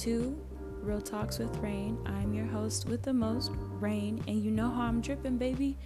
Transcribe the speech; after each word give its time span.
to 0.00 0.34
Real 0.80 0.98
Talks 0.98 1.38
with 1.38 1.54
Rain. 1.58 1.98
I'm 2.06 2.32
your 2.32 2.46
host 2.46 2.88
with 2.88 3.02
the 3.02 3.12
most, 3.12 3.50
Rain, 3.54 4.24
and 4.26 4.42
you 4.42 4.50
know 4.50 4.70
how 4.70 4.84
I'm 4.84 5.02
dripping, 5.02 5.36
baby. 5.36 5.76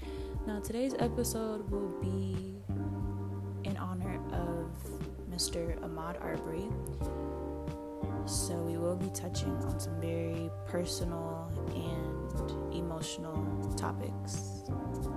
Now, 0.46 0.60
today's 0.60 0.94
episode 1.00 1.68
will 1.68 1.88
be 2.00 2.54
in 3.68 3.76
honor 3.76 4.20
of 4.30 4.70
Mr. 5.28 5.76
Ahmaud 5.80 6.22
Arbery. 6.22 6.68
So, 8.26 8.54
we 8.54 8.76
will 8.76 8.94
be 8.94 9.10
touching 9.10 9.50
on 9.64 9.80
some 9.80 10.00
very 10.00 10.48
personal 10.68 11.50
and 11.74 12.72
emotional 12.72 13.74
topics. 13.76 14.62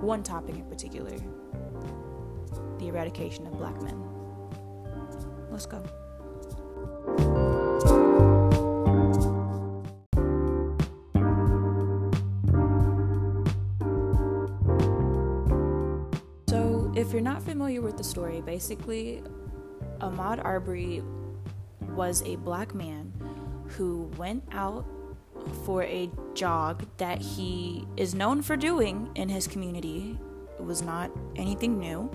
One 0.00 0.24
topic 0.24 0.56
in 0.56 0.64
particular 0.64 1.16
the 2.80 2.88
eradication 2.88 3.46
of 3.46 3.56
black 3.58 3.80
men. 3.80 4.02
Let's 5.52 5.66
go. 5.66 5.84
Familiar 17.78 17.92
with 17.92 17.98
the 17.98 18.10
story, 18.10 18.40
basically, 18.40 19.22
Ahmaud 20.00 20.44
Arbery 20.44 21.00
was 21.94 22.24
a 22.24 22.34
black 22.34 22.74
man 22.74 23.12
who 23.68 24.10
went 24.16 24.42
out 24.50 24.84
for 25.64 25.84
a 25.84 26.10
jog 26.34 26.84
that 26.96 27.20
he 27.20 27.86
is 27.96 28.16
known 28.16 28.42
for 28.42 28.56
doing 28.56 29.08
in 29.14 29.28
his 29.28 29.46
community. 29.46 30.18
It 30.58 30.64
was 30.64 30.82
not 30.82 31.12
anything 31.36 31.78
new. 31.78 32.10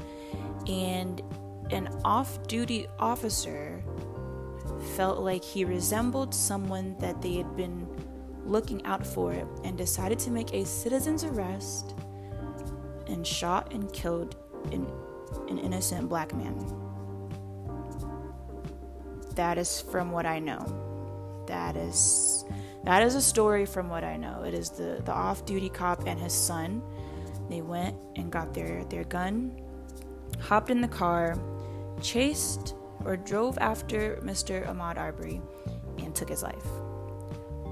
And 0.67 1.21
an 1.71 1.87
off 2.03 2.45
duty 2.47 2.87
officer 2.99 3.81
felt 4.97 5.19
like 5.19 5.45
he 5.45 5.63
resembled 5.63 6.35
someone 6.35 6.97
that 6.99 7.21
they 7.21 7.35
had 7.35 7.55
been 7.55 7.87
looking 8.45 8.85
out 8.85 9.07
for 9.07 9.31
and 9.63 9.77
decided 9.77 10.19
to 10.19 10.29
make 10.29 10.53
a 10.53 10.65
citizen's 10.65 11.23
arrest 11.23 11.95
and 13.07 13.25
shot 13.25 13.73
and 13.73 13.93
killed 13.93 14.35
an, 14.73 14.85
an 15.49 15.57
innocent 15.59 16.09
black 16.09 16.33
man. 16.33 16.57
That 19.35 19.57
is 19.57 19.81
from 19.81 20.11
what 20.11 20.25
I 20.25 20.39
know. 20.39 21.43
That 21.47 21.75
is 21.75 22.45
that 22.83 23.01
is 23.01 23.15
a 23.15 23.21
story 23.21 23.65
from 23.65 23.89
what 23.89 24.03
I 24.03 24.17
know. 24.17 24.43
It 24.43 24.53
is 24.53 24.69
the, 24.69 25.01
the 25.05 25.13
off 25.13 25.45
duty 25.45 25.69
cop 25.69 26.05
and 26.05 26.19
his 26.19 26.33
son. 26.33 26.81
They 27.49 27.61
went 27.61 27.95
and 28.17 28.31
got 28.31 28.53
their, 28.53 28.83
their 28.85 29.05
gun, 29.05 29.61
hopped 30.39 30.69
in 30.69 30.81
the 30.81 30.87
car, 30.87 31.37
chased 32.01 32.75
or 33.05 33.15
drove 33.15 33.57
after 33.59 34.17
Mr. 34.23 34.67
Ahmaud 34.67 34.97
Arbery, 34.97 35.41
and 35.99 36.13
took 36.13 36.29
his 36.29 36.43
life. 36.43 36.65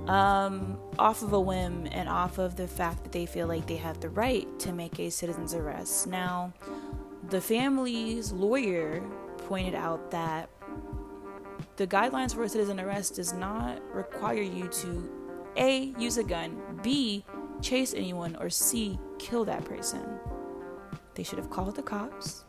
Um, 0.08 0.80
off 0.98 1.22
of 1.22 1.34
a 1.34 1.40
whim 1.40 1.88
and 1.92 2.08
off 2.08 2.38
of 2.38 2.56
the 2.56 2.68
fact 2.68 3.04
that 3.04 3.12
they 3.12 3.26
feel 3.26 3.48
like 3.48 3.68
they 3.68 3.78
have 3.78 4.00
the 4.00 4.10
right 4.10 4.48
to 4.60 4.72
make 4.72 5.00
a 5.00 5.10
citizen's 5.10 5.54
arrest. 5.54 6.08
Now, 6.08 6.54
the 7.32 7.40
family's 7.40 8.34
lawyer 8.34 9.02
pointed 9.48 9.74
out 9.74 10.12
that 10.12 10.50
the 11.78 11.88
guidelines 11.88 12.36
for 12.36 12.44
a 12.44 12.50
citizen 12.50 12.78
arrest 12.78 13.16
does 13.16 13.32
not 13.32 13.82
require 13.96 14.42
you 14.42 14.68
to 14.68 15.10
A, 15.56 15.94
use 15.98 16.18
a 16.18 16.26
gun, 16.26 16.62
B, 16.84 17.24
chase 17.62 17.94
anyone, 17.94 18.36
or 18.36 18.50
C, 18.50 19.00
kill 19.18 19.46
that 19.46 19.64
person. 19.64 20.04
They 21.16 21.24
should 21.24 21.38
have 21.38 21.50
called 21.50 21.78
the 21.78 21.82
cops, 21.82 22.44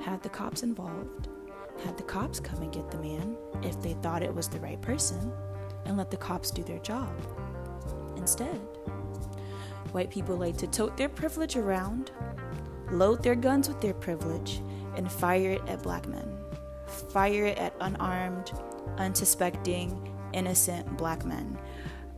had 0.00 0.22
the 0.22 0.30
cops 0.30 0.62
involved, 0.62 1.28
had 1.84 1.98
the 1.98 2.02
cops 2.02 2.40
come 2.40 2.62
and 2.62 2.72
get 2.72 2.90
the 2.90 2.98
man 2.98 3.36
if 3.62 3.80
they 3.82 3.92
thought 3.92 4.22
it 4.22 4.34
was 4.34 4.48
the 4.48 4.60
right 4.60 4.80
person, 4.80 5.32
and 5.84 5.98
let 5.98 6.10
the 6.10 6.16
cops 6.16 6.50
do 6.50 6.64
their 6.64 6.78
job. 6.78 7.12
Instead, 8.16 8.58
white 9.92 10.08
people 10.08 10.36
like 10.36 10.56
to 10.56 10.66
tote 10.66 10.96
their 10.96 11.10
privilege 11.10 11.56
around, 11.56 12.10
load 12.90 13.22
their 13.22 13.34
guns 13.34 13.68
with 13.68 13.80
their 13.80 13.94
privilege, 13.94 14.60
and 14.96 15.10
fire 15.10 15.52
it 15.52 15.62
at 15.68 15.82
black 15.82 16.06
men 16.06 16.34
fire 16.94 17.46
it 17.46 17.58
at 17.58 17.74
unarmed, 17.80 18.52
unsuspecting, 18.98 20.12
innocent 20.32 20.96
black 20.96 21.24
men. 21.24 21.58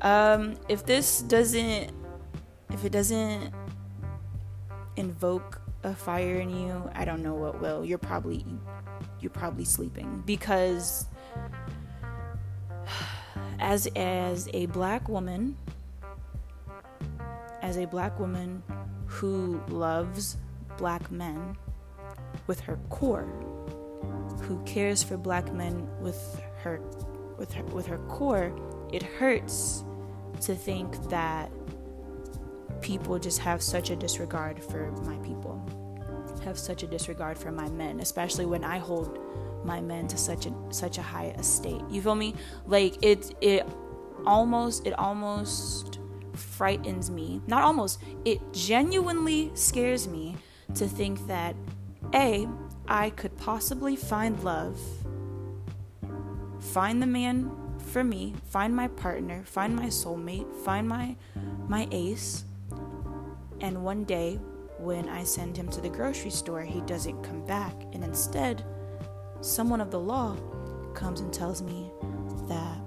Um, 0.02 0.56
if 0.68 0.84
this 0.84 1.22
doesn't, 1.22 1.92
if 2.70 2.84
it 2.84 2.90
doesn't 2.90 3.52
invoke 4.96 5.60
a 5.82 5.94
fire 5.94 6.36
in 6.36 6.50
you, 6.50 6.90
I 6.94 7.04
don't 7.04 7.22
know 7.22 7.34
what 7.34 7.60
will. 7.60 7.84
You're 7.84 7.98
probably, 7.98 8.44
you're 9.20 9.30
probably 9.30 9.64
sleeping 9.64 10.22
because 10.26 11.06
as 13.58 13.88
as 13.96 14.48
a 14.52 14.66
black 14.66 15.08
woman, 15.08 15.56
as 17.62 17.78
a 17.78 17.86
black 17.86 18.18
woman 18.18 18.62
who 19.06 19.60
loves 19.68 20.36
black 20.76 21.10
men 21.10 21.56
with 22.46 22.60
her 22.60 22.78
core 22.90 23.28
who 24.42 24.62
cares 24.64 25.02
for 25.02 25.16
black 25.16 25.52
men 25.52 25.88
with 26.00 26.40
her 26.62 26.80
with 27.38 27.52
her 27.52 27.64
with 27.64 27.86
her 27.86 27.98
core, 28.08 28.54
it 28.92 29.02
hurts 29.02 29.84
to 30.42 30.54
think 30.54 31.08
that 31.08 31.50
people 32.80 33.18
just 33.18 33.38
have 33.40 33.62
such 33.62 33.90
a 33.90 33.96
disregard 33.96 34.62
for 34.62 34.92
my 35.04 35.16
people. 35.18 35.60
Have 36.44 36.58
such 36.58 36.82
a 36.82 36.86
disregard 36.86 37.36
for 37.36 37.50
my 37.50 37.68
men, 37.70 38.00
especially 38.00 38.46
when 38.46 38.62
I 38.62 38.78
hold 38.78 39.18
my 39.64 39.80
men 39.80 40.06
to 40.08 40.16
such 40.16 40.46
a 40.46 40.52
such 40.70 40.98
a 40.98 41.02
high 41.02 41.34
estate. 41.38 41.82
You 41.90 42.00
feel 42.02 42.14
me? 42.14 42.34
Like 42.66 43.02
it 43.04 43.34
it 43.40 43.66
almost 44.24 44.86
it 44.86 44.96
almost 44.98 45.98
frightens 46.34 47.10
me. 47.10 47.40
Not 47.46 47.62
almost, 47.62 48.00
it 48.24 48.40
genuinely 48.52 49.50
scares 49.54 50.06
me 50.06 50.36
to 50.74 50.86
think 50.88 51.26
that 51.26 51.54
A, 52.14 52.48
I 52.88 53.10
could 53.10 53.36
possibly 53.38 53.96
find 53.96 54.42
love, 54.44 54.80
find 56.60 57.02
the 57.02 57.06
man 57.06 57.50
for 57.78 58.04
me, 58.04 58.34
find 58.48 58.74
my 58.74 58.88
partner, 58.88 59.42
find 59.44 59.74
my 59.74 59.86
soulmate, 59.86 60.52
find 60.64 60.88
my 60.88 61.16
my 61.68 61.88
ace, 61.90 62.44
and 63.60 63.82
one 63.82 64.04
day 64.04 64.38
when 64.78 65.08
I 65.08 65.24
send 65.24 65.56
him 65.56 65.68
to 65.70 65.80
the 65.80 65.88
grocery 65.88 66.30
store, 66.30 66.62
he 66.62 66.80
doesn't 66.82 67.22
come 67.22 67.44
back, 67.46 67.74
and 67.92 68.04
instead, 68.04 68.64
someone 69.40 69.80
of 69.80 69.90
the 69.90 69.98
law 69.98 70.36
comes 70.94 71.20
and 71.20 71.32
tells 71.32 71.62
me 71.62 71.90
that 72.48 72.78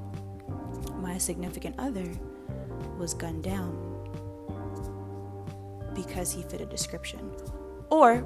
my 0.96 1.18
significant 1.18 1.76
other 1.78 2.10
was 2.98 3.14
gunned 3.14 3.44
down 3.44 3.86
because 5.96 6.32
he 6.32 6.44
fit 6.44 6.62
a 6.62 6.66
description. 6.66 7.32
Or 7.90 8.24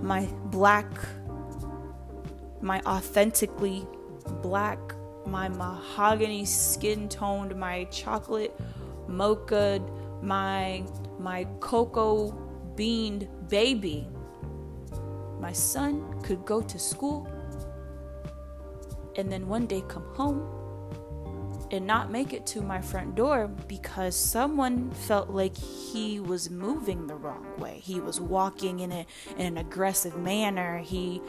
my 0.00 0.26
black, 0.46 0.90
my 2.60 2.80
authentically 2.86 3.86
black, 4.42 4.78
my 5.26 5.48
mahogany 5.48 6.44
skin 6.44 7.08
toned, 7.08 7.54
my 7.56 7.84
chocolate 7.84 8.58
mocha, 9.06 9.80
my 10.22 10.82
my 11.18 11.44
cocoa 11.60 12.32
beaned 12.74 13.28
baby. 13.48 14.06
My 15.38 15.52
son 15.52 16.20
could 16.22 16.44
go 16.44 16.60
to 16.60 16.78
school 16.78 17.28
and 19.16 19.30
then 19.30 19.48
one 19.48 19.66
day 19.66 19.82
come 19.88 20.04
home 20.14 20.59
and 21.70 21.86
not 21.86 22.10
make 22.10 22.32
it 22.32 22.46
to 22.46 22.60
my 22.60 22.80
front 22.80 23.14
door 23.14 23.48
because 23.68 24.16
someone 24.16 24.90
felt 24.90 25.30
like 25.30 25.56
he 25.56 26.20
was 26.20 26.50
moving 26.50 27.06
the 27.06 27.14
wrong 27.14 27.46
way. 27.58 27.80
He 27.82 28.00
was 28.00 28.20
walking 28.20 28.80
in, 28.80 28.92
a, 28.92 29.06
in 29.36 29.46
an 29.46 29.56
aggressive 29.58 30.16
manner. 30.16 30.78
He 30.78 31.22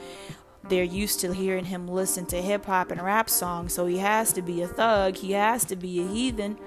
they're 0.70 0.84
used 0.84 1.20
to 1.22 1.34
hearing 1.34 1.66
him 1.66 1.88
listen 1.88 2.26
to 2.28 2.42
hip 2.42 2.66
hop 2.66 2.92
and 2.92 3.02
rap 3.02 3.30
songs, 3.30 3.74
so 3.74 3.88
he 3.88 3.98
has 3.98 4.32
to 4.34 4.42
be 4.42 4.62
a 4.62 4.68
thug, 4.68 5.18
he 5.18 5.32
has 5.32 5.66
to 5.66 5.76
be 5.76 6.00
a 6.02 6.08
heathen. 6.08 6.58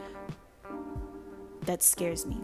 That 1.63 1.83
scares 1.83 2.27
me 2.27 2.37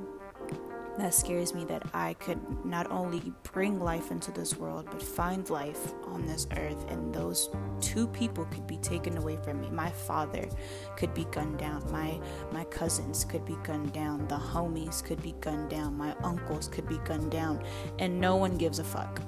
that 1.00 1.14
scares 1.14 1.54
me 1.54 1.64
that 1.64 1.82
I 1.94 2.14
could 2.14 2.38
not 2.64 2.90
only 2.90 3.32
bring 3.52 3.80
life 3.80 4.10
into 4.10 4.30
this 4.30 4.56
world, 4.56 4.86
but 4.90 5.02
find 5.02 5.48
life 5.48 5.92
on 6.04 6.26
this 6.26 6.46
earth, 6.56 6.84
and 6.90 7.14
those 7.14 7.48
two 7.80 8.06
people 8.08 8.44
could 8.46 8.66
be 8.66 8.76
taken 8.78 9.16
away 9.16 9.38
from 9.42 9.60
me. 9.60 9.70
My 9.70 9.90
father 9.90 10.48
could 10.96 11.14
be 11.14 11.24
gunned 11.32 11.58
down, 11.58 11.90
my 11.90 12.20
my 12.52 12.64
cousins 12.64 13.24
could 13.24 13.44
be 13.44 13.56
gunned 13.62 13.92
down, 13.92 14.28
the 14.28 14.36
homies 14.36 15.02
could 15.02 15.22
be 15.22 15.34
gunned 15.40 15.70
down, 15.70 15.96
my 15.96 16.14
uncles 16.22 16.68
could 16.68 16.88
be 16.88 16.98
gunned 16.98 17.30
down, 17.30 17.64
and 17.98 18.20
no 18.20 18.36
one 18.36 18.56
gives 18.56 18.78
a 18.78 18.84
fuck. 18.84 19.20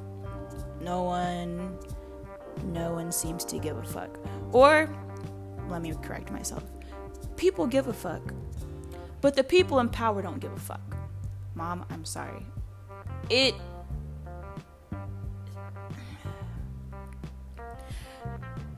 No 0.80 1.02
one 1.02 1.78
no 2.64 2.92
one 2.92 3.12
seems 3.12 3.44
to 3.46 3.58
give 3.58 3.78
a 3.78 3.82
fuck. 3.82 4.18
Or 4.52 4.88
let 5.68 5.80
me 5.80 5.94
correct 6.02 6.30
myself. 6.30 6.64
People 7.36 7.66
give 7.66 7.88
a 7.88 7.92
fuck. 7.92 8.34
But 9.22 9.36
the 9.36 9.44
people 9.44 9.78
in 9.78 9.88
power 9.88 10.20
don't 10.20 10.40
give 10.40 10.52
a 10.52 10.60
fuck. 10.60 11.01
Mom, 11.54 11.84
I'm 11.90 12.04
sorry. 12.04 12.46
It 13.30 13.54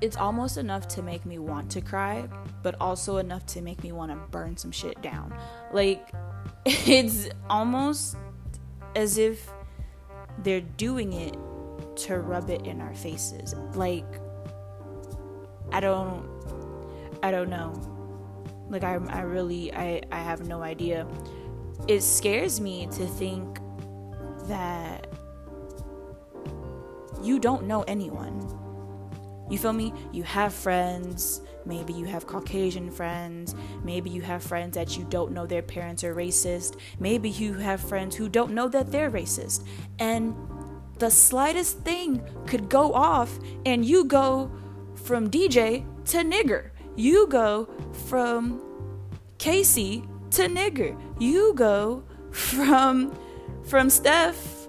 it's 0.01 0.17
almost 0.17 0.59
enough 0.59 0.87
to 0.89 1.03
make 1.03 1.25
me 1.25 1.39
want 1.39 1.71
to 1.71 1.81
cry, 1.81 2.29
but 2.63 2.75
also 2.79 3.17
enough 3.17 3.47
to 3.47 3.63
make 3.63 3.83
me 3.83 3.91
want 3.91 4.11
to 4.11 4.17
burn 4.31 4.55
some 4.55 4.71
shit 4.71 5.01
down. 5.01 5.35
Like, 5.73 6.13
it's 6.67 7.29
almost 7.49 8.17
as 8.97 9.17
if 9.17 9.51
they're 10.43 10.61
doing 10.61 11.15
it 11.15 11.39
to 11.97 12.19
rub 12.19 12.51
it 12.51 12.67
in 12.67 12.83
our 12.83 12.95
faces. 12.95 13.55
Like, 13.75 14.05
I 15.73 15.81
don't, 15.81 16.29
I 17.23 17.31
don't 17.31 17.49
know. 17.49 17.73
Like, 18.69 18.85
I, 18.85 18.97
I 19.09 19.23
really, 19.23 19.73
I, 19.73 20.03
I 20.13 20.19
have 20.19 20.47
no 20.47 20.63
idea. 20.63 21.07
It 21.87 22.01
scares 22.01 22.61
me 22.61 22.87
to 22.93 23.07
think 23.07 23.59
that 24.47 25.07
you 27.23 27.39
don't 27.39 27.67
know 27.67 27.83
anyone. 27.83 28.41
You 29.51 29.59
feel 29.59 29.73
me? 29.73 29.93
You 30.13 30.23
have 30.23 30.55
friends. 30.55 31.43
Maybe 31.67 31.93
you 31.93 32.07
have 32.07 32.27
Caucasian 32.27 32.91
friends. 32.91 33.55
Maybe 33.83 34.11
you 34.11 34.23
have 34.23 34.43
friends 34.43 34.75
that 34.75 34.97
you 34.97 35.05
don't 35.05 35.33
know 35.33 35.47
their 35.47 35.63
parents 35.63 36.05
are 36.05 36.15
racist. 36.15 36.79
Maybe 36.99 37.31
you 37.31 37.55
have 37.55 37.81
friends 37.81 38.17
who 38.17 38.29
don't 38.29 38.53
know 38.53 38.69
that 38.69 38.91
they're 38.91 39.11
racist. 39.11 39.67
And 39.99 40.35
the 40.99 41.11
slightest 41.11 41.81
thing 41.81 42.23
could 42.47 42.69
go 42.69 42.93
off, 42.93 43.39
and 43.67 43.85
you 43.85 44.05
go 44.05 44.51
from 44.95 45.31
DJ 45.31 45.85
to 46.07 46.19
nigger. 46.19 46.71
You 46.97 47.27
go 47.27 47.69
from 48.07 48.63
Casey 49.39 50.05
to 50.37 50.49
nigger. 50.49 50.99
You 51.21 51.55
go 51.55 52.05
from 52.31 53.17
from 53.65 53.91
Steph, 53.91 54.69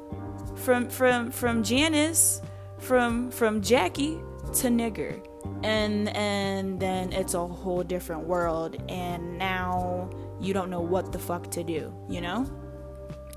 from 0.56 0.90
from 0.90 1.32
from 1.32 1.64
Janice 1.64 2.42
from 2.80 3.32
from 3.32 3.62
Jackie 3.62 4.20
to 4.54 4.68
nigger. 4.68 5.26
And 5.64 6.10
and 6.16 6.80
then 6.80 7.12
it's 7.14 7.34
a 7.34 7.46
whole 7.46 7.84
different 7.84 8.26
world. 8.28 8.78
And 8.90 9.38
now 9.38 10.10
you 10.40 10.54
don't 10.54 10.70
know 10.70 10.82
what 10.82 11.12
the 11.12 11.20
fuck 11.20 11.50
to 11.52 11.64
do 11.64 11.94
you 12.10 12.22
know? 12.22 12.50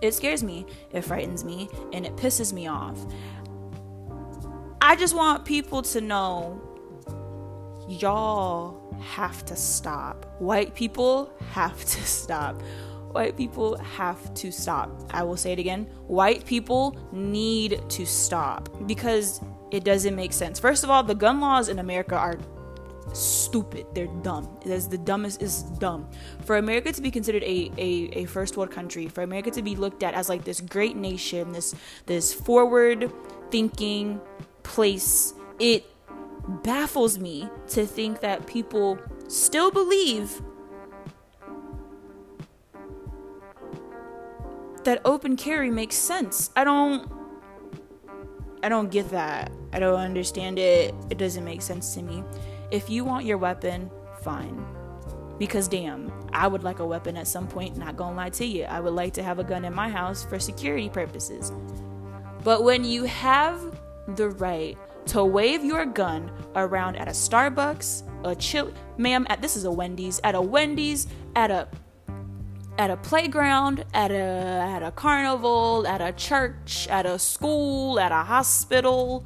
It 0.00 0.14
scares 0.14 0.42
me. 0.42 0.66
It 0.92 1.02
frightens 1.02 1.44
me. 1.44 1.68
And 1.92 2.06
it 2.06 2.16
pisses 2.16 2.52
me 2.52 2.68
off. 2.68 2.98
I 4.80 4.94
just 4.94 5.14
want 5.14 5.44
people 5.44 5.82
to 5.82 6.00
know 6.00 6.60
y'all 7.88 8.87
have 9.00 9.44
to 9.44 9.56
stop 9.56 10.26
white 10.38 10.74
people 10.74 11.32
have 11.50 11.78
to 11.84 12.02
stop 12.02 12.62
white 13.12 13.36
people 13.36 13.76
have 13.78 14.32
to 14.34 14.52
stop. 14.52 14.90
I 15.10 15.22
will 15.22 15.36
say 15.36 15.52
it 15.52 15.58
again. 15.58 15.84
White 16.06 16.44
people 16.44 16.96
need 17.12 17.82
to 17.88 18.06
stop 18.06 18.68
because 18.86 19.40
it 19.70 19.84
doesn't 19.84 20.14
make 20.14 20.32
sense. 20.32 20.58
First 20.58 20.84
of 20.84 20.90
all, 20.90 21.02
the 21.02 21.14
gun 21.14 21.40
laws 21.40 21.68
in 21.68 21.78
America 21.78 22.16
are 22.16 22.38
stupid. 23.12 23.86
They're 23.94 24.06
dumb. 24.22 24.58
Is 24.64 24.88
the 24.88 24.98
dumbest 24.98 25.42
is 25.42 25.62
dumb. 25.62 26.08
For 26.44 26.56
America 26.58 26.92
to 26.92 27.00
be 27.00 27.10
considered 27.10 27.42
a, 27.42 27.72
a, 27.78 27.90
a 28.12 28.24
first 28.26 28.56
world 28.56 28.70
country, 28.70 29.08
for 29.08 29.22
America 29.22 29.50
to 29.52 29.62
be 29.62 29.76
looked 29.76 30.02
at 30.02 30.14
as 30.14 30.28
like 30.28 30.44
this 30.44 30.60
great 30.60 30.96
nation, 30.96 31.52
this 31.52 31.74
this 32.06 32.32
forward 32.32 33.10
thinking 33.50 34.20
place, 34.62 35.32
it 35.58 35.86
baffles 36.48 37.18
me 37.18 37.48
to 37.68 37.86
think 37.86 38.20
that 38.20 38.46
people 38.46 38.98
still 39.28 39.70
believe 39.70 40.42
that 44.84 45.00
open 45.04 45.36
carry 45.36 45.70
makes 45.70 45.96
sense. 45.96 46.50
I 46.56 46.64
don't 46.64 47.10
I 48.62 48.68
don't 48.68 48.90
get 48.90 49.10
that. 49.10 49.52
I 49.72 49.78
don't 49.78 50.00
understand 50.00 50.58
it. 50.58 50.94
It 51.10 51.18
doesn't 51.18 51.44
make 51.44 51.62
sense 51.62 51.94
to 51.94 52.02
me. 52.02 52.24
If 52.70 52.90
you 52.90 53.04
want 53.04 53.24
your 53.24 53.38
weapon, 53.38 53.90
fine. 54.22 54.66
Because 55.38 55.68
damn, 55.68 56.10
I 56.32 56.48
would 56.48 56.64
like 56.64 56.80
a 56.80 56.86
weapon 56.86 57.16
at 57.16 57.28
some 57.28 57.46
point, 57.46 57.76
not 57.76 57.96
gonna 57.96 58.16
lie 58.16 58.30
to 58.30 58.44
you. 58.44 58.64
I 58.64 58.80
would 58.80 58.94
like 58.94 59.12
to 59.14 59.22
have 59.22 59.38
a 59.38 59.44
gun 59.44 59.64
in 59.64 59.74
my 59.74 59.88
house 59.88 60.24
for 60.24 60.38
security 60.38 60.88
purposes. 60.88 61.52
But 62.42 62.64
when 62.64 62.82
you 62.82 63.04
have 63.04 63.60
the 64.16 64.30
right 64.30 64.76
to 65.06 65.24
wave 65.24 65.64
your 65.64 65.86
gun 65.86 66.30
around 66.54 66.96
at 66.96 67.08
a 67.08 67.12
Starbucks, 67.12 68.02
a 68.24 68.34
chill 68.34 68.72
ma'am, 68.96 69.26
at 69.28 69.40
this 69.40 69.56
is 69.56 69.64
a 69.64 69.70
Wendy's, 69.70 70.20
at 70.24 70.34
a 70.34 70.40
Wendy's, 70.40 71.06
at 71.34 71.50
a 71.50 71.68
at 72.78 72.90
a 72.90 72.96
playground, 72.96 73.84
at 73.94 74.10
a 74.10 74.14
at 74.14 74.82
a 74.82 74.90
carnival, 74.92 75.86
at 75.86 76.00
a 76.00 76.12
church, 76.12 76.86
at 76.88 77.06
a 77.06 77.18
school, 77.18 77.98
at 77.98 78.12
a 78.12 78.22
hospital, 78.22 79.24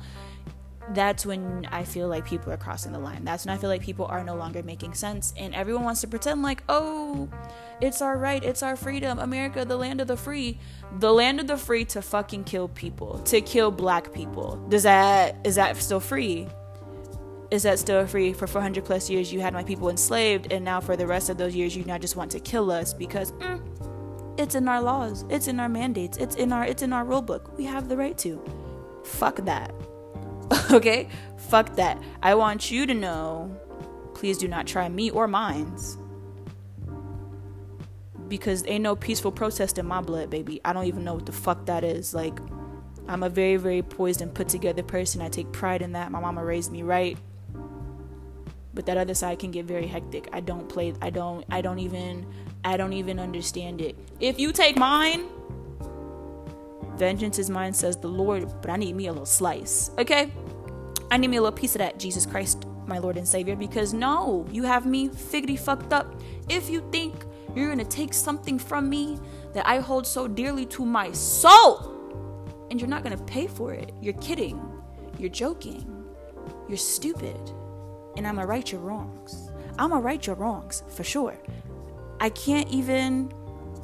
that's 0.94 1.24
when 1.24 1.66
I 1.70 1.84
feel 1.84 2.08
like 2.08 2.24
people 2.24 2.52
are 2.52 2.56
crossing 2.56 2.92
the 2.92 2.98
line. 2.98 3.24
That's 3.24 3.46
when 3.46 3.54
I 3.54 3.58
feel 3.58 3.70
like 3.70 3.82
people 3.82 4.06
are 4.06 4.22
no 4.24 4.34
longer 4.34 4.62
making 4.62 4.94
sense 4.94 5.32
and 5.36 5.54
everyone 5.54 5.84
wants 5.84 6.00
to 6.02 6.08
pretend 6.08 6.42
like, 6.42 6.62
"Oh, 6.68 7.28
it's 7.80 8.02
our 8.02 8.16
right, 8.16 8.42
it's 8.42 8.62
our 8.62 8.76
freedom. 8.76 9.18
America, 9.18 9.64
the 9.64 9.76
land 9.76 10.00
of 10.00 10.08
the 10.08 10.16
free." 10.16 10.58
The 10.98 11.12
land 11.12 11.40
of 11.40 11.46
the 11.46 11.56
free 11.56 11.86
to 11.86 12.02
fucking 12.02 12.44
kill 12.44 12.68
people, 12.68 13.20
to 13.20 13.40
kill 13.40 13.70
black 13.70 14.12
people. 14.12 14.56
Does 14.68 14.82
that 14.82 15.36
is 15.44 15.54
that 15.54 15.76
still 15.78 16.00
free? 16.00 16.48
is 17.52 17.64
that 17.64 17.78
still 17.78 18.06
free 18.06 18.32
for 18.32 18.46
400 18.46 18.82
plus 18.82 19.10
years 19.10 19.30
you 19.30 19.42
had 19.42 19.52
my 19.52 19.62
people 19.62 19.90
enslaved 19.90 20.50
and 20.50 20.64
now 20.64 20.80
for 20.80 20.96
the 20.96 21.06
rest 21.06 21.28
of 21.28 21.36
those 21.36 21.54
years 21.54 21.76
you 21.76 21.84
now 21.84 21.98
just 21.98 22.16
want 22.16 22.30
to 22.30 22.40
kill 22.40 22.70
us 22.70 22.94
because 22.94 23.32
mm, 23.32 23.60
it's 24.38 24.54
in 24.54 24.66
our 24.66 24.80
laws 24.80 25.26
it's 25.28 25.48
in 25.48 25.60
our 25.60 25.68
mandates 25.68 26.16
it's 26.16 26.36
in 26.36 26.50
our 26.50 26.64
it's 26.64 26.80
in 26.80 26.94
our 26.94 27.04
rule 27.04 27.20
book 27.20 27.54
we 27.58 27.64
have 27.64 27.90
the 27.90 27.96
right 27.96 28.16
to 28.16 28.42
fuck 29.04 29.36
that 29.44 29.70
okay? 30.70 31.08
Fuck 31.36 31.76
that. 31.76 32.02
I 32.22 32.34
want 32.34 32.70
you 32.70 32.86
to 32.86 32.94
know 32.94 33.54
please 34.14 34.38
do 34.38 34.46
not 34.46 34.68
try 34.68 34.88
me 34.88 35.10
or 35.10 35.26
mines. 35.26 35.98
Because 38.28 38.64
ain't 38.68 38.82
no 38.82 38.94
peaceful 38.94 39.32
protest 39.32 39.78
in 39.78 39.86
my 39.86 40.00
blood 40.00 40.30
baby. 40.30 40.60
I 40.64 40.72
don't 40.72 40.84
even 40.84 41.02
know 41.02 41.14
what 41.14 41.26
the 41.26 41.32
fuck 41.32 41.66
that 41.66 41.82
is. 41.84 42.14
Like 42.14 42.38
i'm 43.08 43.24
a 43.24 43.28
very 43.28 43.56
very 43.56 43.82
poised 43.82 44.22
and 44.22 44.32
put 44.32 44.48
together 44.48 44.82
person. 44.82 45.20
I 45.20 45.28
take 45.28 45.50
pride 45.50 45.82
in 45.82 45.92
that. 45.92 46.12
My 46.12 46.20
mama 46.20 46.44
raised 46.44 46.70
me 46.70 46.82
right. 46.82 47.18
But 48.74 48.86
that 48.86 48.96
other 48.96 49.14
side 49.14 49.40
can 49.40 49.50
get 49.50 49.66
very 49.66 49.88
hectic. 49.88 50.28
I 50.32 50.40
don't 50.40 50.68
play 50.68 50.94
i 51.02 51.10
don't 51.10 51.44
i 51.50 51.60
don't 51.60 51.80
even 51.80 52.26
i 52.64 52.76
don't 52.76 52.92
even 52.92 53.18
understand 53.18 53.80
it. 53.80 53.96
If 54.20 54.38
you 54.38 54.52
take 54.52 54.76
mine 54.76 55.26
vengeance 56.96 57.38
is 57.38 57.50
mine 57.50 57.72
says 57.72 57.96
the 57.96 58.08
lord 58.08 58.48
but 58.60 58.70
i 58.70 58.76
need 58.76 58.94
me 58.94 59.06
a 59.06 59.12
little 59.12 59.26
slice 59.26 59.90
okay 59.98 60.32
i 61.10 61.16
need 61.16 61.28
me 61.28 61.36
a 61.36 61.42
little 61.42 61.56
piece 61.56 61.74
of 61.74 61.78
that 61.78 61.98
jesus 61.98 62.26
christ 62.26 62.64
my 62.86 62.98
lord 62.98 63.16
and 63.16 63.26
savior 63.26 63.56
because 63.56 63.94
no 63.94 64.46
you 64.50 64.64
have 64.64 64.86
me 64.86 65.08
figgity 65.08 65.58
fucked 65.58 65.92
up 65.92 66.20
if 66.48 66.68
you 66.68 66.86
think 66.90 67.24
you're 67.54 67.68
gonna 67.68 67.84
take 67.84 68.12
something 68.12 68.58
from 68.58 68.88
me 68.88 69.18
that 69.52 69.66
i 69.66 69.78
hold 69.78 70.06
so 70.06 70.26
dearly 70.26 70.66
to 70.66 70.84
my 70.84 71.10
soul 71.12 71.88
and 72.70 72.80
you're 72.80 72.88
not 72.88 73.02
gonna 73.02 73.16
pay 73.24 73.46
for 73.46 73.72
it 73.72 73.92
you're 74.00 74.14
kidding 74.14 74.60
you're 75.18 75.30
joking 75.30 75.88
you're 76.68 76.78
stupid 76.78 77.38
and 78.16 78.26
I'm 78.26 78.36
gonna 78.36 78.46
right 78.46 78.70
your 78.70 78.80
wrongs. 78.80 79.50
I'm 79.78 79.90
gonna 79.90 80.02
right 80.02 80.24
your 80.26 80.36
wrongs 80.36 80.82
for 80.88 81.04
sure. 81.04 81.36
I 82.20 82.30
can't 82.30 82.68
even, 82.68 83.32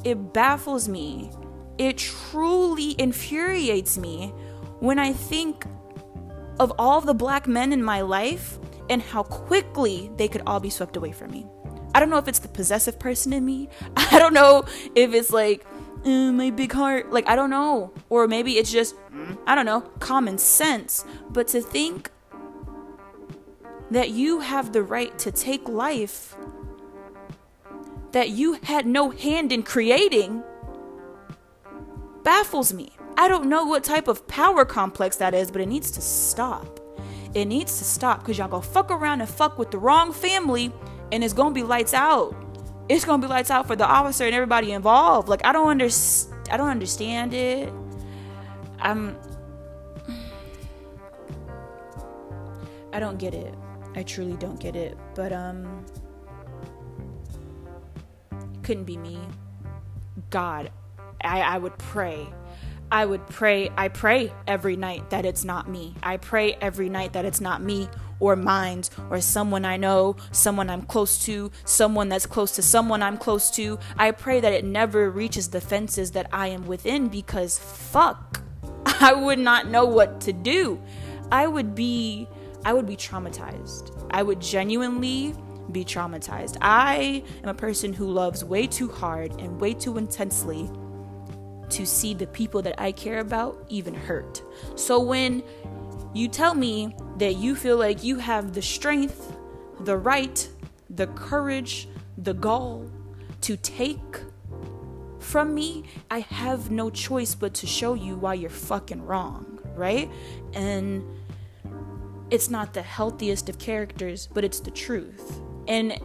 it 0.04 0.32
baffles 0.32 0.88
me. 0.88 1.30
It 1.78 1.98
truly 1.98 2.94
infuriates 2.98 3.96
me 3.96 4.34
when 4.80 4.98
I 4.98 5.12
think 5.12 5.64
of 6.58 6.72
all 6.78 7.00
the 7.00 7.14
black 7.14 7.46
men 7.46 7.72
in 7.72 7.82
my 7.82 8.00
life 8.00 8.58
and 8.90 9.00
how 9.00 9.22
quickly 9.22 10.10
they 10.16 10.28
could 10.28 10.42
all 10.46 10.60
be 10.60 10.70
swept 10.70 10.96
away 10.96 11.12
from 11.12 11.30
me. 11.30 11.46
I 11.94 12.00
don't 12.00 12.10
know 12.10 12.18
if 12.18 12.28
it's 12.28 12.40
the 12.40 12.48
possessive 12.48 12.98
person 12.98 13.32
in 13.32 13.44
me. 13.44 13.68
I 13.96 14.18
don't 14.18 14.34
know 14.34 14.64
if 14.94 15.14
it's 15.14 15.30
like 15.30 15.64
uh, 16.04 16.32
my 16.32 16.50
big 16.50 16.72
heart. 16.72 17.10
Like, 17.10 17.28
I 17.28 17.36
don't 17.36 17.50
know. 17.50 17.92
Or 18.08 18.26
maybe 18.28 18.58
it's 18.58 18.70
just, 18.70 18.94
I 19.46 19.54
don't 19.54 19.66
know, 19.66 19.80
common 20.00 20.38
sense. 20.38 21.04
But 21.30 21.48
to 21.48 21.60
think 21.60 22.10
that 23.90 24.10
you 24.10 24.40
have 24.40 24.72
the 24.72 24.82
right 24.82 25.18
to 25.20 25.32
take 25.32 25.68
life 25.68 26.36
that 28.12 28.30
you 28.30 28.54
had 28.54 28.86
no 28.86 29.10
hand 29.10 29.52
in 29.52 29.62
creating 29.62 30.42
baffles 32.24 32.72
me. 32.72 32.92
I 33.16 33.28
don't 33.28 33.48
know 33.48 33.64
what 33.64 33.82
type 33.84 34.08
of 34.08 34.26
power 34.28 34.64
complex 34.64 35.16
that 35.16 35.34
is, 35.34 35.50
but 35.50 35.60
it 35.60 35.66
needs 35.66 35.90
to 35.92 36.00
stop. 36.00 36.80
It 37.34 37.46
needs 37.46 37.78
to 37.78 37.84
stop 37.84 38.20
because 38.20 38.38
y'all 38.38 38.48
go 38.48 38.60
fuck 38.60 38.90
around 38.90 39.20
and 39.20 39.28
fuck 39.28 39.58
with 39.58 39.70
the 39.70 39.78
wrong 39.78 40.12
family 40.12 40.72
and 41.12 41.24
it's 41.24 41.34
gonna 41.34 41.54
be 41.54 41.62
lights 41.62 41.94
out. 41.94 42.34
It's 42.88 43.04
gonna 43.04 43.20
be 43.20 43.28
lights 43.28 43.50
out 43.50 43.66
for 43.66 43.76
the 43.76 43.86
officer 43.86 44.24
and 44.24 44.34
everybody 44.34 44.72
involved. 44.72 45.28
Like 45.28 45.44
I 45.44 45.52
don't 45.52 45.68
understand 45.68 46.34
I 46.50 46.56
don't 46.56 46.68
understand 46.68 47.34
it. 47.34 47.72
I'm 48.78 49.16
I 52.92 53.00
don't 53.00 53.18
get 53.18 53.34
it. 53.34 53.54
I 53.94 54.02
truly 54.02 54.36
don't 54.36 54.58
get 54.58 54.74
it. 54.76 54.96
But 55.14 55.32
um 55.32 55.84
couldn't 58.62 58.84
be 58.84 58.96
me. 58.96 59.18
God, 60.30 60.70
I, 61.22 61.40
I 61.40 61.58
would 61.58 61.76
pray. 61.78 62.28
I 62.90 63.04
would 63.04 63.26
pray, 63.26 63.70
I 63.76 63.88
pray 63.88 64.32
every 64.46 64.76
night 64.76 65.10
that 65.10 65.26
it's 65.26 65.44
not 65.44 65.68
me. 65.68 65.94
I 66.02 66.16
pray 66.16 66.54
every 66.54 66.88
night 66.88 67.12
that 67.12 67.26
it's 67.26 67.40
not 67.40 67.62
me 67.62 67.88
or 68.18 68.34
minds 68.34 68.90
or 69.10 69.20
someone 69.20 69.66
I 69.66 69.76
know, 69.76 70.16
someone 70.32 70.70
I'm 70.70 70.82
close 70.82 71.22
to, 71.26 71.50
someone 71.64 72.08
that's 72.08 72.24
close 72.24 72.52
to 72.52 72.62
someone 72.62 73.02
I'm 73.02 73.18
close 73.18 73.50
to. 73.52 73.78
I 73.98 74.12
pray 74.12 74.40
that 74.40 74.52
it 74.54 74.64
never 74.64 75.10
reaches 75.10 75.48
the 75.48 75.60
fences 75.60 76.12
that 76.12 76.28
I 76.32 76.48
am 76.48 76.66
within 76.66 77.08
because 77.08 77.58
fuck, 77.58 78.40
I 78.86 79.12
would 79.12 79.38
not 79.38 79.68
know 79.68 79.84
what 79.84 80.22
to 80.22 80.32
do. 80.32 80.80
I 81.30 81.46
would 81.46 81.74
be 81.74 82.26
I 82.64 82.72
would 82.72 82.86
be 82.86 82.96
traumatized. 82.96 84.06
I 84.10 84.22
would 84.22 84.40
genuinely 84.40 85.34
be 85.70 85.84
traumatized. 85.84 86.56
I 86.60 87.22
am 87.42 87.50
a 87.50 87.54
person 87.54 87.92
who 87.92 88.10
loves 88.10 88.44
way 88.44 88.66
too 88.66 88.88
hard 88.88 89.32
and 89.38 89.60
way 89.60 89.74
too 89.74 89.96
intensely 89.96 90.68
to 91.70 91.86
see 91.86 92.14
the 92.14 92.26
people 92.26 92.62
that 92.62 92.80
I 92.80 92.92
care 92.92 93.20
about 93.20 93.64
even 93.68 93.94
hurt. 93.94 94.42
So 94.76 95.00
when 95.00 95.42
you 96.14 96.28
tell 96.28 96.54
me 96.54 96.94
that 97.18 97.36
you 97.36 97.54
feel 97.54 97.76
like 97.76 98.02
you 98.02 98.18
have 98.18 98.54
the 98.54 98.62
strength, 98.62 99.36
the 99.80 99.96
right, 99.96 100.48
the 100.90 101.06
courage, 101.08 101.88
the 102.16 102.34
gall 102.34 102.90
to 103.42 103.56
take 103.56 103.98
from 105.20 105.54
me, 105.54 105.84
I 106.10 106.20
have 106.20 106.70
no 106.70 106.90
choice 106.90 107.34
but 107.34 107.54
to 107.54 107.66
show 107.66 107.94
you 107.94 108.16
why 108.16 108.34
you're 108.34 108.50
fucking 108.50 109.04
wrong, 109.04 109.58
right? 109.74 110.10
And 110.54 111.04
it's 112.30 112.50
not 112.50 112.72
the 112.74 112.82
healthiest 112.82 113.48
of 113.48 113.58
characters, 113.58 114.26
but 114.26 114.44
it's 114.44 114.60
the 114.60 114.70
truth. 114.70 115.40
And 115.66 116.00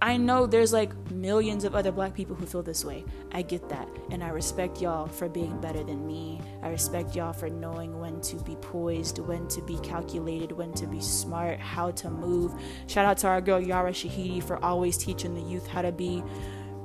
I 0.00 0.16
know 0.16 0.46
there's 0.46 0.72
like 0.72 0.92
millions 1.10 1.64
of 1.64 1.74
other 1.74 1.90
black 1.90 2.14
people 2.14 2.36
who 2.36 2.46
feel 2.46 2.62
this 2.62 2.84
way. 2.84 3.04
I 3.32 3.42
get 3.42 3.68
that. 3.68 3.88
And 4.10 4.22
I 4.22 4.28
respect 4.28 4.80
y'all 4.80 5.08
for 5.08 5.28
being 5.28 5.60
better 5.60 5.82
than 5.82 6.06
me. 6.06 6.40
I 6.62 6.68
respect 6.68 7.16
y'all 7.16 7.32
for 7.32 7.48
knowing 7.48 7.98
when 7.98 8.20
to 8.20 8.36
be 8.36 8.54
poised, 8.56 9.18
when 9.18 9.48
to 9.48 9.60
be 9.62 9.76
calculated, 9.80 10.52
when 10.52 10.72
to 10.74 10.86
be 10.86 11.00
smart, 11.00 11.58
how 11.58 11.90
to 11.92 12.10
move. 12.10 12.54
Shout 12.86 13.06
out 13.06 13.18
to 13.18 13.26
our 13.26 13.40
girl 13.40 13.60
Yara 13.60 13.90
Shahidi 13.90 14.40
for 14.42 14.64
always 14.64 14.96
teaching 14.96 15.34
the 15.34 15.42
youth 15.42 15.66
how 15.66 15.82
to 15.82 15.90
be 15.90 16.22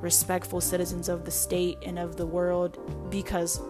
respectful 0.02 0.60
citizens 0.60 1.08
of 1.08 1.24
the 1.24 1.32
state 1.32 1.78
and 1.86 2.00
of 2.00 2.18
the 2.18 2.26
world 2.26 2.80
because 3.12 3.62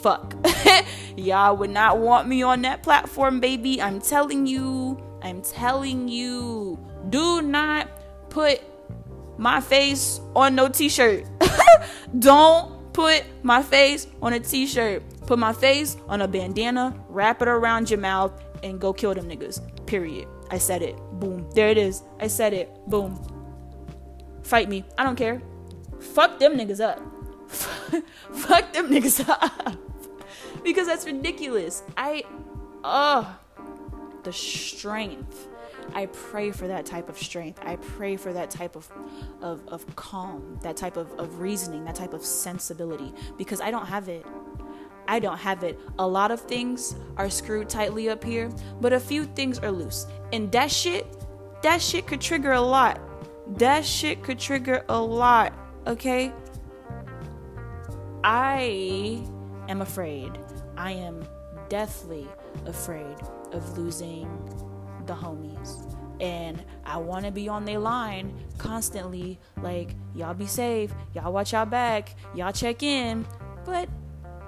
fuck. 0.00 0.34
y'all 1.16 1.54
would 1.56 1.70
not 1.70 1.98
want 1.98 2.28
me 2.28 2.42
on 2.42 2.62
that 2.62 2.82
platform, 2.82 3.40
baby. 3.40 3.82
I'm 3.82 4.00
telling 4.00 4.46
you. 4.46 5.02
I'm 5.22 5.42
telling 5.42 6.08
you. 6.08 6.78
Do 7.10 7.42
not 7.42 7.88
put 8.30 8.62
my 9.40 9.58
face 9.58 10.20
on 10.36 10.54
no 10.54 10.68
t-shirt. 10.68 11.24
Don't 12.18 12.92
put 12.92 13.24
my 13.42 13.62
face 13.62 14.06
on 14.20 14.34
a 14.34 14.40
t-shirt. 14.40 15.02
Put 15.26 15.38
my 15.38 15.54
face 15.54 15.96
on 16.08 16.20
a 16.20 16.28
bandana, 16.28 16.94
wrap 17.08 17.40
it 17.40 17.48
around 17.48 17.88
your 17.88 18.00
mouth, 18.00 18.32
and 18.62 18.78
go 18.78 18.92
kill 18.92 19.14
them 19.14 19.28
niggas. 19.28 19.86
Period. 19.86 20.28
I 20.50 20.58
said 20.58 20.82
it. 20.82 20.96
Boom. 21.12 21.48
There 21.54 21.70
it 21.70 21.78
is. 21.78 22.02
I 22.20 22.26
said 22.26 22.52
it. 22.52 22.68
Boom. 22.86 23.18
Fight 24.42 24.68
me. 24.68 24.84
I 24.98 25.04
don't 25.04 25.16
care. 25.16 25.40
Fuck 26.00 26.38
them 26.38 26.58
niggas 26.58 26.80
up. 26.80 27.00
Fuck 28.32 28.74
them 28.74 28.90
niggas 28.90 29.26
up. 29.26 29.74
because 30.62 30.86
that's 30.86 31.06
ridiculous. 31.06 31.82
I, 31.96 32.24
uh, 32.84 33.24
the 34.22 34.32
strength 34.34 35.48
I 35.94 36.06
pray 36.06 36.50
for 36.50 36.68
that 36.68 36.86
type 36.86 37.08
of 37.08 37.18
strength. 37.18 37.60
I 37.62 37.76
pray 37.76 38.16
for 38.16 38.32
that 38.32 38.50
type 38.50 38.76
of, 38.76 38.90
of, 39.40 39.66
of 39.68 39.96
calm, 39.96 40.58
that 40.62 40.76
type 40.76 40.96
of, 40.96 41.10
of 41.18 41.40
reasoning, 41.40 41.84
that 41.84 41.94
type 41.94 42.12
of 42.12 42.24
sensibility, 42.24 43.12
because 43.36 43.60
I 43.60 43.70
don't 43.70 43.86
have 43.86 44.08
it. 44.08 44.24
I 45.08 45.18
don't 45.18 45.38
have 45.38 45.64
it. 45.64 45.78
A 45.98 46.06
lot 46.06 46.30
of 46.30 46.40
things 46.40 46.94
are 47.16 47.28
screwed 47.28 47.68
tightly 47.68 48.08
up 48.08 48.22
here, 48.22 48.50
but 48.80 48.92
a 48.92 49.00
few 49.00 49.24
things 49.24 49.58
are 49.58 49.70
loose. 49.70 50.06
And 50.32 50.52
that 50.52 50.70
shit, 50.70 51.06
that 51.62 51.82
shit 51.82 52.06
could 52.06 52.20
trigger 52.20 52.52
a 52.52 52.60
lot. 52.60 53.00
That 53.58 53.84
shit 53.84 54.22
could 54.22 54.38
trigger 54.38 54.84
a 54.88 55.00
lot, 55.00 55.52
okay? 55.86 56.32
I 58.22 59.22
am 59.68 59.82
afraid. 59.82 60.38
I 60.76 60.92
am 60.92 61.26
deathly 61.68 62.28
afraid 62.66 63.16
of 63.52 63.76
losing 63.76 64.28
the 65.10 65.16
homies. 65.16 65.96
And 66.20 66.62
I 66.84 66.98
want 66.98 67.24
to 67.24 67.32
be 67.32 67.48
on 67.48 67.64
their 67.64 67.78
line 67.78 68.32
constantly, 68.58 69.40
like, 69.62 69.96
y'all 70.14 70.34
be 70.34 70.46
safe, 70.46 70.92
y'all 71.14 71.32
watch 71.32 71.52
y'all 71.52 71.66
back, 71.66 72.14
y'all 72.34 72.52
check 72.52 72.82
in. 72.82 73.26
But 73.64 73.88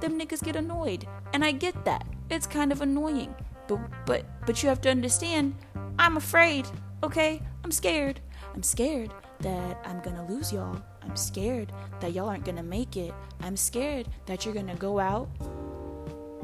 them 0.00 0.18
niggas 0.18 0.42
get 0.42 0.54
annoyed. 0.56 1.06
And 1.32 1.44
I 1.44 1.52
get 1.52 1.84
that. 1.84 2.06
It's 2.30 2.46
kind 2.46 2.72
of 2.72 2.82
annoying. 2.82 3.34
But 3.66 3.80
but 4.06 4.24
but 4.46 4.62
you 4.62 4.68
have 4.68 4.80
to 4.82 4.90
understand, 4.90 5.54
I'm 5.98 6.16
afraid, 6.16 6.66
okay? 7.02 7.42
I'm 7.64 7.72
scared. 7.72 8.20
I'm 8.54 8.62
scared 8.62 9.10
that 9.40 9.80
I'm 9.84 10.00
gonna 10.00 10.26
lose 10.28 10.52
y'all. 10.52 10.80
I'm 11.02 11.16
scared 11.16 11.72
that 12.00 12.12
y'all 12.12 12.28
aren't 12.28 12.44
gonna 12.44 12.62
make 12.62 12.96
it. 12.96 13.14
I'm 13.40 13.56
scared 13.56 14.08
that 14.26 14.44
you're 14.44 14.54
gonna 14.54 14.76
go 14.76 14.98
out 14.98 15.28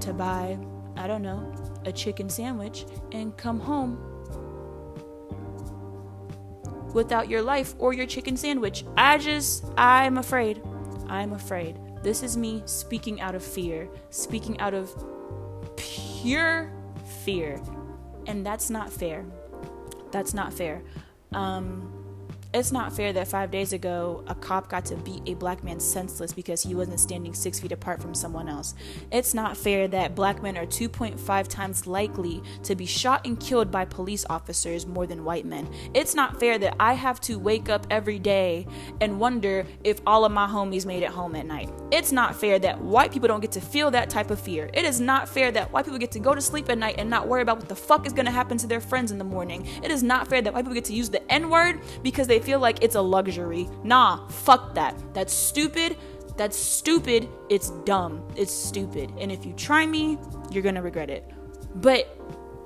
to 0.01 0.13
buy, 0.13 0.59
I 0.99 1.07
don't 1.07 1.23
know, 1.23 1.53
a 1.87 1.93
chicken 1.93 2.29
sandwich 2.29 2.85
and 3.13 3.37
come 3.37 3.61
home 3.61 3.99
without 6.93 7.29
your 7.29 7.41
life 7.41 7.75
or 7.79 7.93
your 7.93 8.07
chicken 8.07 8.37
sandwich. 8.37 8.85
I 8.97 9.19
just, 9.19 9.65
I'm 9.77 10.19
afraid. 10.19 10.61
I'm 11.09 11.33
afraid. 11.33 11.79
This 12.03 12.23
is 12.23 12.37
me 12.37 12.63
speaking 12.67 13.21
out 13.21 13.35
of 13.35 13.43
fear, 13.43 13.89
speaking 14.11 14.59
out 14.61 14.75
of 14.75 14.93
pure 15.77 16.73
fear. 17.25 17.63
And 18.27 18.45
that's 18.45 18.69
not 18.69 18.93
fair. 18.93 19.25
That's 20.11 20.35
not 20.35 20.53
fair. 20.53 20.83
Um, 21.33 21.98
it's 22.55 22.73
not 22.73 22.95
fair 22.95 23.13
that 23.13 23.29
five 23.29 23.51
days 23.51 23.75
ago 23.75 24.25
a 24.27 24.35
cop 24.35 24.71
got 24.71 24.87
to 24.87 24.97
beat 24.97 25.21
a 25.27 25.35
black 25.35 25.63
man 25.63 25.79
senseless 25.79 26.33
because 26.33 26.63
he 26.63 26.75
wasn't 26.75 26.99
standing 26.99 27.35
six 27.35 27.61
feet 27.61 27.73
apart 27.73 28.01
from 28.01 28.15
someone 28.15 28.49
else. 28.49 28.75
It's 29.13 29.35
not 29.35 29.55
fair 29.55 29.87
that 29.89 30.15
black 30.15 30.43
men 30.43 30.57
are 30.57 30.65
2.5 30.65 31.49
times 31.49 31.87
likely 31.87 32.43
to 32.63 32.75
be 32.75 32.87
shot 32.87 33.27
and 33.27 33.39
killed 33.39 33.71
by 33.71 33.85
police 33.85 34.25
officers 34.31 34.87
more 34.87 35.07
than 35.07 35.25
white 35.25 35.45
men. 35.45 35.69
It's 35.93 36.15
not 36.15 36.41
fair 36.41 36.59
that 36.59 36.75
I 36.81 36.95
have 36.95 37.21
to 37.23 37.39
wake 37.39 37.69
up 37.69 37.87
every 37.91 38.19
day 38.19 38.67
and 39.03 39.21
wonder 39.21 39.67
if 39.85 40.01
all 40.07 40.25
of 40.25 40.33
my 40.33 40.47
homies 40.47 40.87
made 40.87 41.03
it 41.03 41.11
home 41.11 41.37
at 41.37 41.45
night. 41.45 41.71
It's 41.91 42.13
not 42.13 42.35
fair 42.35 42.59
that 42.61 42.81
white 42.81 43.13
people 43.13 43.29
don't 43.29 43.41
get 43.41 43.53
to 43.53 43.61
feel 43.61 43.91
that 43.91 44.09
type 44.09 44.31
of 44.31 44.41
fear. 44.41 44.71
It 44.73 44.87
is 44.87 45.03
not 45.03 45.29
fair 45.29 45.53
that 45.53 45.71
white 45.71 45.85
people 45.85 45.99
get 45.99 46.13
to 46.13 46.19
go 46.19 46.35
to 46.35 46.41
sleep 46.41 46.71
at 46.71 46.79
night 46.79 46.95
and 46.97 47.11
not 47.11 47.29
worry 47.29 47.43
about 47.43 47.59
what 47.59 47.69
the 47.69 47.77
fuck 47.77 48.07
is 48.07 48.15
gonna 48.15 48.31
happen 48.31 48.57
to 48.57 48.67
their 48.67 48.81
friends 48.81 49.13
in 49.13 49.19
the 49.19 49.25
morning. 49.25 49.69
It 49.83 49.91
is 49.91 50.03
not 50.03 50.29
fair 50.29 50.41
that 50.41 50.55
white 50.55 50.63
people 50.63 50.75
get 50.75 50.87
to 50.87 50.95
use 50.95 51.11
the 51.11 51.31
N 51.31 51.51
word 51.51 51.81
because 52.03 52.27
they 52.27 52.38
feel 52.41 52.59
like 52.59 52.83
it's 52.83 52.95
a 52.95 53.01
luxury. 53.01 53.69
Nah, 53.85 54.27
fuck 54.29 54.75
that. 54.75 54.95
That's 55.15 55.33
stupid. 55.33 55.97
That's 56.37 56.57
stupid. 56.57 57.29
It's 57.49 57.71
dumb. 57.85 58.27
It's 58.37 58.53
stupid. 58.53 59.13
And 59.19 59.33
if 59.33 59.45
you 59.45 59.53
try 59.55 59.87
me, 59.87 60.19
you're 60.51 60.63
gonna 60.63 60.83
regret 60.83 61.11
it. 61.11 61.31
But 61.77 62.17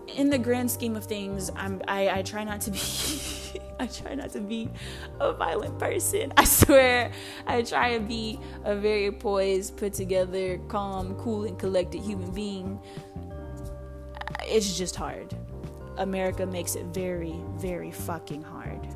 in 0.09 0.31
the 0.31 0.39
grand 0.39 0.71
scheme 0.71 0.97
of 0.97 1.05
things, 1.05 1.51
I'm 1.57 1.81
I, 1.89 2.19
I 2.19 2.23
try 2.23 2.45
not 2.45 2.61
to 2.63 2.71
be 2.71 2.79
I 3.81 3.87
try 3.87 4.15
not 4.15 4.31
to 4.31 4.41
be 4.41 4.69
a 5.21 5.33
violent 5.33 5.79
person. 5.79 6.33
I 6.37 6.45
swear. 6.45 7.11
I 7.47 7.63
try 7.63 7.99
to 7.99 8.01
be 8.05 8.39
a 8.65 8.77
very 8.77 9.11
poised, 9.11 9.77
put 9.77 9.93
together, 9.95 10.59
calm, 10.69 11.15
cool, 11.17 11.45
and 11.45 11.59
collected 11.59 12.01
human 12.01 12.31
being. 12.33 12.79
It's 14.45 14.77
just 14.77 14.97
hard. 14.97 15.35
America 15.99 16.47
makes 16.47 16.75
it 16.75 16.87
very, 16.87 17.35
very 17.57 17.91
fucking 17.91 18.43
hard. 18.43 18.87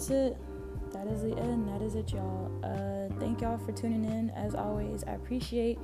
That's 0.00 0.10
it. 0.10 0.36
That 0.92 1.06
is 1.08 1.20
the 1.20 1.36
end. 1.36 1.68
That 1.68 1.82
is 1.82 1.94
it, 1.94 2.10
y'all. 2.10 2.50
Uh, 2.64 3.14
thank 3.20 3.42
y'all 3.42 3.58
for 3.58 3.72
tuning 3.72 4.06
in. 4.06 4.30
As 4.30 4.54
always, 4.54 5.04
I 5.04 5.12
appreciate 5.12 5.78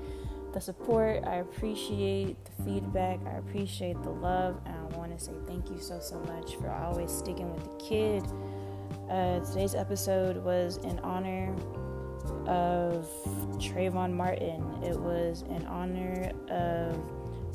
the 0.55 0.61
support. 0.61 1.23
I 1.27 1.37
appreciate 1.37 2.37
the 2.47 2.65
feedback. 2.65 3.21
I 3.27 3.37
appreciate 3.37 4.03
the 4.03 4.11
love. 4.11 4.59
And 4.65 4.75
I 4.75 4.97
want 4.97 5.17
to 5.17 5.23
say 5.23 5.33
thank 5.47 5.69
you 5.69 5.79
so, 5.79 6.01
so 6.01 6.19
much 6.21 6.57
for 6.57 6.71
always 6.71 7.13
sticking 7.13 7.53
with 7.53 7.65
the 7.65 7.85
kid. 7.85 8.25
Uh, 9.11 9.41
today's 9.45 9.75
episode 9.75 10.39
was 10.39 10.79
in 10.79 10.99
honor 11.01 11.55
of 12.47 13.07
Trayvon 13.59 14.15
Martin. 14.15 14.83
It 14.83 14.99
was 14.99 15.43
in 15.43 15.67
honor 15.67 16.33
of 16.49 16.97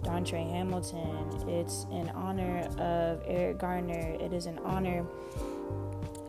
Dontre 0.03 0.47
Hamilton. 0.47 1.49
It's 1.49 1.87
in 1.91 2.09
honor 2.09 2.59
of 2.77 3.23
Eric 3.25 3.57
Garner. 3.57 4.15
It 4.19 4.31
is 4.31 4.45
in 4.45 4.59
honor 4.59 5.03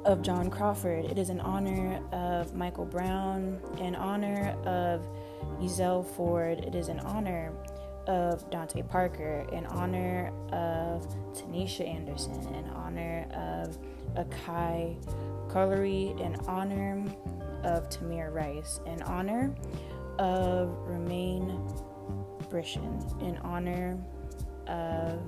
of 0.04 0.22
John 0.22 0.50
Crawford. 0.50 1.04
It 1.04 1.18
is 1.18 1.30
in 1.30 1.40
honor 1.40 2.00
of 2.12 2.54
Michael 2.54 2.84
Brown, 2.84 3.60
in 3.78 3.94
honor 3.94 4.56
of 4.64 5.06
Ezell 5.60 6.04
Ford. 6.04 6.58
It 6.58 6.74
is 6.74 6.88
in 6.88 6.98
honor 7.00 7.52
of 8.06 8.48
Dante 8.50 8.82
Parker, 8.82 9.46
in 9.52 9.64
honor 9.66 10.32
of 10.50 11.06
Tanisha 11.34 11.88
Anderson, 11.88 12.54
in 12.54 12.68
honor 12.70 13.26
of 13.32 13.78
Akai 14.16 14.96
Collery, 15.48 16.14
in 16.20 16.34
honor 16.48 17.04
of 17.62 17.88
Tamir 17.88 18.32
Rice, 18.32 18.80
in 18.86 19.02
honor 19.02 19.54
of 20.18 20.68
Rumain 20.86 21.56
Brisbon, 22.50 23.00
in 23.22 23.36
honor 23.38 23.96
of 24.66 25.20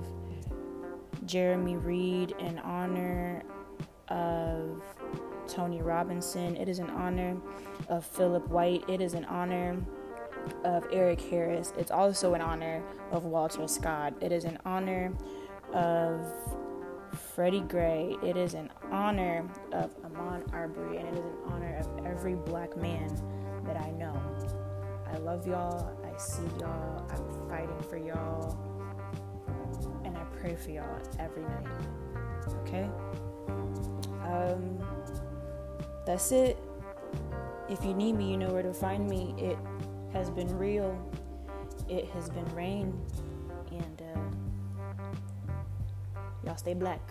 Jeremy 1.25 1.77
Reed, 1.77 2.35
in 2.39 2.59
honor 2.59 3.41
of 4.09 4.81
Tony 5.47 5.81
Robinson. 5.81 6.55
It 6.55 6.67
is 6.67 6.79
an 6.79 6.89
honor 6.89 7.37
of 7.89 8.05
Phillip 8.05 8.47
White. 8.49 8.83
It 8.87 9.01
is 9.01 9.13
an 9.13 9.25
honor 9.25 9.77
of 10.63 10.85
Eric 10.91 11.21
Harris. 11.21 11.73
It's 11.77 11.91
also 11.91 12.33
an 12.33 12.41
honor 12.41 12.83
of 13.11 13.25
Walter 13.25 13.67
Scott. 13.67 14.13
It 14.21 14.31
is 14.31 14.45
an 14.45 14.59
honor 14.65 15.13
of 15.73 16.21
Freddie 17.33 17.61
Gray. 17.61 18.15
It 18.23 18.37
is 18.37 18.53
an 18.53 18.69
honor 18.91 19.49
of 19.71 19.95
Amon 20.03 20.43
Arbery, 20.53 20.97
and 20.97 21.07
it 21.07 21.13
is 21.13 21.25
an 21.25 21.37
honor 21.47 21.77
of 21.77 22.05
every 22.05 22.35
black 22.35 22.75
man 22.77 23.09
that 23.65 23.77
I 23.77 23.91
know. 23.91 24.21
I 25.11 25.17
love 25.17 25.47
y'all. 25.47 25.97
I 26.05 26.17
see 26.17 26.43
y'all. 26.59 27.05
I'm 27.09 27.49
fighting 27.49 27.81
for 27.89 27.97
y'all. 27.97 28.57
And 30.03 30.17
I 30.17 30.23
pray 30.39 30.55
for 30.55 30.71
y'all 30.71 31.01
every 31.19 31.43
night. 31.43 31.67
Okay? 32.61 32.89
Um, 34.25 34.79
that's 36.05 36.31
it. 36.31 36.57
If 37.69 37.83
you 37.83 37.93
need 37.93 38.13
me, 38.13 38.29
you 38.31 38.37
know 38.37 38.49
where 38.49 38.63
to 38.63 38.73
find 38.73 39.07
me. 39.07 39.33
It 39.37 39.57
has 40.13 40.29
been 40.29 40.55
real. 40.57 40.97
It 41.89 42.07
has 42.09 42.29
been 42.29 42.45
rain. 42.55 42.93
And 43.71 44.01
uh, 44.01 44.19
y'all 46.43 46.57
stay 46.57 46.73
black. 46.73 47.01